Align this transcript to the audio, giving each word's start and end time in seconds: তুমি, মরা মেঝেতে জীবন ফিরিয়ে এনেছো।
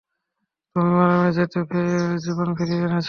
তুমি, 0.75 0.89
মরা 0.91 1.15
মেঝেতে 1.23 1.59
জীবন 2.23 2.49
ফিরিয়ে 2.57 2.81
এনেছো। 2.81 2.99